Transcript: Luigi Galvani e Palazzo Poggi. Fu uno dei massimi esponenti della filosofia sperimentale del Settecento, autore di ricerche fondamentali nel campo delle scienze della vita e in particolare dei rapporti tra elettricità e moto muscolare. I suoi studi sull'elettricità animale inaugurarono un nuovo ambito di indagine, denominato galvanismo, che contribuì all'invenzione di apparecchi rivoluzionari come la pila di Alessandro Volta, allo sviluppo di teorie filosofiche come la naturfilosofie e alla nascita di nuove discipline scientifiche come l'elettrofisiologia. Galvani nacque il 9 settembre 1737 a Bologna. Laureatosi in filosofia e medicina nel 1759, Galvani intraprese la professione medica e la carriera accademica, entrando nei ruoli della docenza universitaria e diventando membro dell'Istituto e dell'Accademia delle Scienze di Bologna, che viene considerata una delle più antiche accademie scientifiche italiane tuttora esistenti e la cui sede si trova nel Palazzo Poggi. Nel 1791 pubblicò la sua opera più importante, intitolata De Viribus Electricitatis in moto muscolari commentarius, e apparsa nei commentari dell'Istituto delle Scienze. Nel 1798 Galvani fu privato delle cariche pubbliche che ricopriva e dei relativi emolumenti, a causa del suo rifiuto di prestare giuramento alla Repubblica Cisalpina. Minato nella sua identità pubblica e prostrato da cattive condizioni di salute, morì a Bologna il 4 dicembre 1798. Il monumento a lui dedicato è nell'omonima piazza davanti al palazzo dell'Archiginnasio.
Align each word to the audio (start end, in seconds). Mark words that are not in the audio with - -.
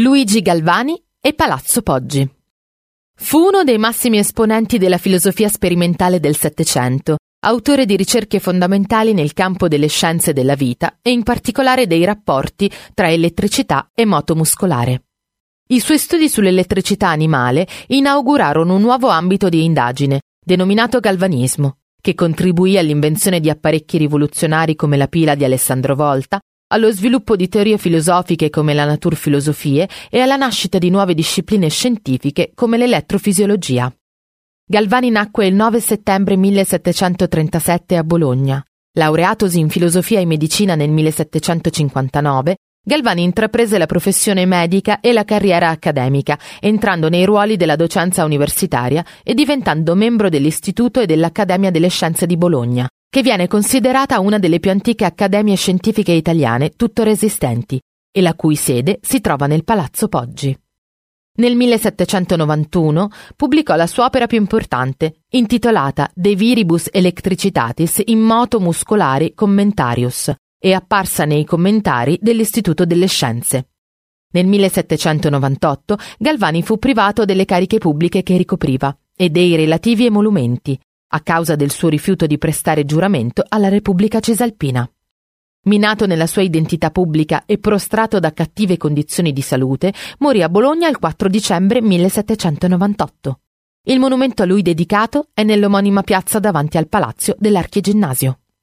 Luigi 0.00 0.42
Galvani 0.42 1.02
e 1.20 1.34
Palazzo 1.34 1.82
Poggi. 1.82 2.24
Fu 3.16 3.38
uno 3.38 3.64
dei 3.64 3.78
massimi 3.78 4.18
esponenti 4.18 4.78
della 4.78 4.96
filosofia 4.96 5.48
sperimentale 5.48 6.20
del 6.20 6.36
Settecento, 6.36 7.16
autore 7.40 7.84
di 7.84 7.96
ricerche 7.96 8.38
fondamentali 8.38 9.12
nel 9.12 9.32
campo 9.32 9.66
delle 9.66 9.88
scienze 9.88 10.32
della 10.32 10.54
vita 10.54 10.98
e 11.02 11.10
in 11.10 11.24
particolare 11.24 11.88
dei 11.88 12.04
rapporti 12.04 12.70
tra 12.94 13.10
elettricità 13.10 13.90
e 13.92 14.04
moto 14.04 14.36
muscolare. 14.36 15.02
I 15.70 15.80
suoi 15.80 15.98
studi 15.98 16.28
sull'elettricità 16.28 17.08
animale 17.08 17.66
inaugurarono 17.88 18.76
un 18.76 18.80
nuovo 18.80 19.08
ambito 19.08 19.48
di 19.48 19.64
indagine, 19.64 20.20
denominato 20.38 21.00
galvanismo, 21.00 21.78
che 22.00 22.14
contribuì 22.14 22.78
all'invenzione 22.78 23.40
di 23.40 23.50
apparecchi 23.50 23.98
rivoluzionari 23.98 24.76
come 24.76 24.96
la 24.96 25.08
pila 25.08 25.34
di 25.34 25.42
Alessandro 25.42 25.96
Volta, 25.96 26.38
allo 26.68 26.90
sviluppo 26.92 27.34
di 27.34 27.48
teorie 27.48 27.78
filosofiche 27.78 28.50
come 28.50 28.74
la 28.74 28.84
naturfilosofie 28.84 29.88
e 30.10 30.20
alla 30.20 30.36
nascita 30.36 30.78
di 30.78 30.90
nuove 30.90 31.14
discipline 31.14 31.68
scientifiche 31.68 32.52
come 32.54 32.76
l'elettrofisiologia. 32.76 33.92
Galvani 34.66 35.10
nacque 35.10 35.46
il 35.46 35.54
9 35.54 35.80
settembre 35.80 36.36
1737 36.36 37.96
a 37.96 38.04
Bologna. 38.04 38.62
Laureatosi 38.98 39.58
in 39.58 39.70
filosofia 39.70 40.20
e 40.20 40.26
medicina 40.26 40.74
nel 40.74 40.90
1759, 40.90 42.56
Galvani 42.84 43.22
intraprese 43.22 43.78
la 43.78 43.86
professione 43.86 44.44
medica 44.44 45.00
e 45.00 45.12
la 45.12 45.24
carriera 45.24 45.70
accademica, 45.70 46.38
entrando 46.60 47.08
nei 47.08 47.24
ruoli 47.24 47.56
della 47.56 47.76
docenza 47.76 48.24
universitaria 48.24 49.04
e 49.22 49.34
diventando 49.34 49.94
membro 49.94 50.28
dell'Istituto 50.28 51.00
e 51.00 51.06
dell'Accademia 51.06 51.70
delle 51.70 51.88
Scienze 51.88 52.26
di 52.26 52.36
Bologna, 52.36 52.88
che 53.10 53.22
viene 53.22 53.46
considerata 53.46 54.20
una 54.20 54.38
delle 54.38 54.60
più 54.60 54.70
antiche 54.70 55.04
accademie 55.04 55.56
scientifiche 55.56 56.12
italiane 56.12 56.70
tuttora 56.70 57.10
esistenti 57.10 57.80
e 58.10 58.20
la 58.20 58.34
cui 58.34 58.56
sede 58.56 58.98
si 59.02 59.20
trova 59.20 59.46
nel 59.46 59.64
Palazzo 59.64 60.08
Poggi. 60.08 60.56
Nel 61.38 61.54
1791 61.54 63.10
pubblicò 63.36 63.76
la 63.76 63.86
sua 63.86 64.06
opera 64.06 64.26
più 64.26 64.38
importante, 64.38 65.20
intitolata 65.30 66.10
De 66.12 66.34
Viribus 66.34 66.88
Electricitatis 66.90 68.02
in 68.06 68.18
moto 68.18 68.58
muscolari 68.58 69.34
commentarius, 69.34 70.34
e 70.58 70.72
apparsa 70.72 71.24
nei 71.24 71.44
commentari 71.44 72.18
dell'Istituto 72.20 72.84
delle 72.84 73.06
Scienze. 73.06 73.68
Nel 74.32 74.46
1798 74.46 75.96
Galvani 76.18 76.62
fu 76.62 76.76
privato 76.78 77.24
delle 77.24 77.44
cariche 77.44 77.78
pubbliche 77.78 78.22
che 78.22 78.36
ricopriva 78.36 78.94
e 79.16 79.30
dei 79.30 79.54
relativi 79.54 80.06
emolumenti, 80.06 80.78
a 81.08 81.20
causa 81.20 81.56
del 81.56 81.70
suo 81.70 81.88
rifiuto 81.88 82.26
di 82.26 82.38
prestare 82.38 82.84
giuramento 82.84 83.44
alla 83.48 83.68
Repubblica 83.68 84.20
Cisalpina. 84.20 84.88
Minato 85.62 86.06
nella 86.06 86.26
sua 86.26 86.42
identità 86.42 86.90
pubblica 86.90 87.44
e 87.46 87.58
prostrato 87.58 88.18
da 88.20 88.32
cattive 88.32 88.76
condizioni 88.76 89.32
di 89.32 89.42
salute, 89.42 89.92
morì 90.18 90.42
a 90.42 90.48
Bologna 90.48 90.88
il 90.88 90.98
4 90.98 91.28
dicembre 91.28 91.80
1798. 91.80 93.40
Il 93.84 93.98
monumento 93.98 94.42
a 94.42 94.46
lui 94.46 94.62
dedicato 94.62 95.28
è 95.32 95.42
nell'omonima 95.42 96.02
piazza 96.02 96.38
davanti 96.38 96.76
al 96.76 96.88
palazzo 96.88 97.34
dell'Archiginnasio. 97.38 98.40